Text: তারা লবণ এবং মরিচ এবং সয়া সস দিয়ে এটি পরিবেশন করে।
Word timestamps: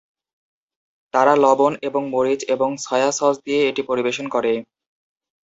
তারা 1.13 1.33
লবণ 1.43 1.73
এবং 1.81 2.01
মরিচ 2.13 2.41
এবং 2.55 2.69
সয়া 2.85 3.11
সস 3.11 3.35
দিয়ে 3.45 3.61
এটি 3.69 3.81
পরিবেশন 3.89 4.25
করে। 4.29 4.53